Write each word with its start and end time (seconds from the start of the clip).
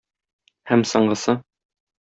Һәм 0.71 0.85
соңгысы. 0.95 1.39